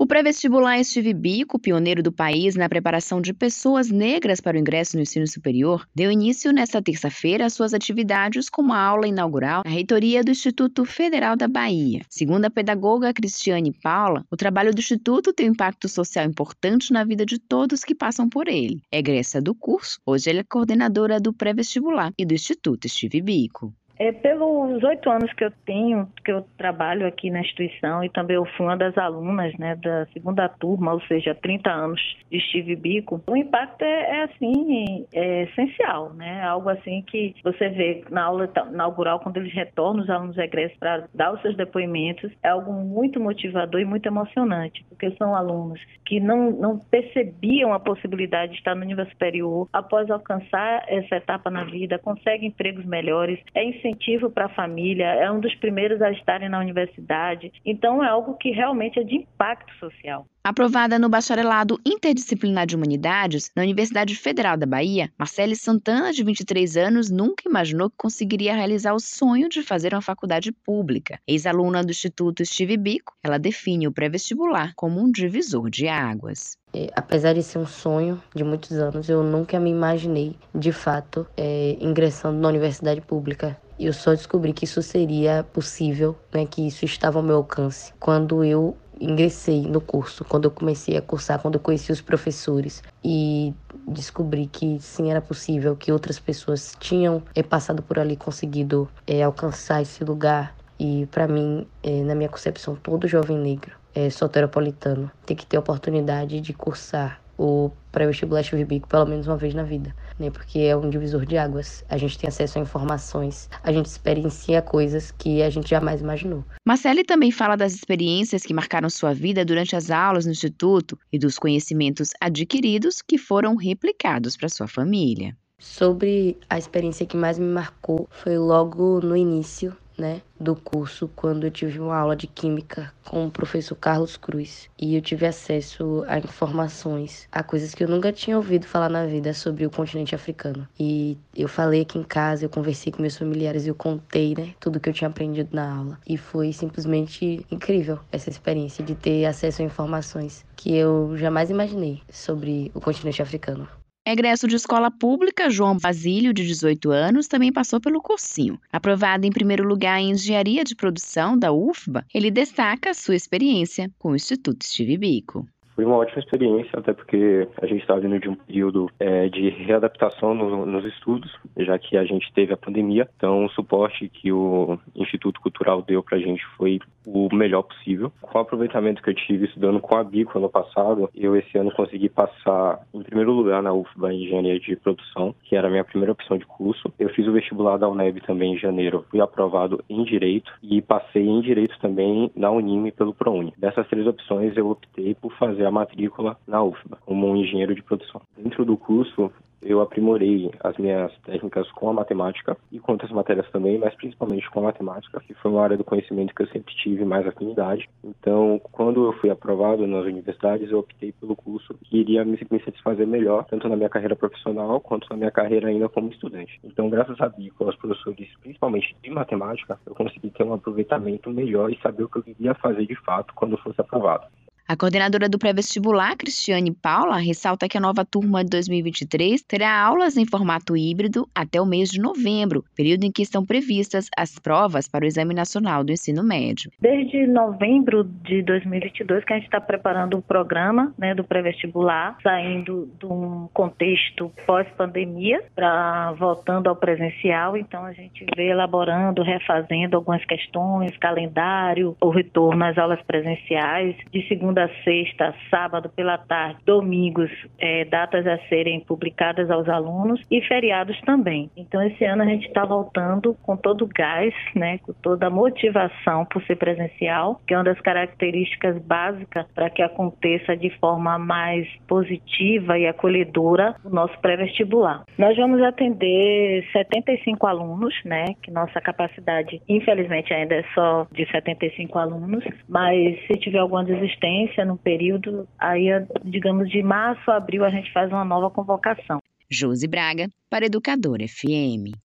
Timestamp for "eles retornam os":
39.38-40.10